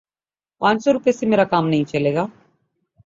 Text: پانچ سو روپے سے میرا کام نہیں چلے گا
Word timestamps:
پانچ 0.61 0.83
سو 0.83 0.93
روپے 0.93 1.11
سے 1.11 1.25
میرا 1.25 1.43
کام 1.51 1.65
نہیں 1.69 1.83
چلے 1.91 2.13
گا 2.15 2.25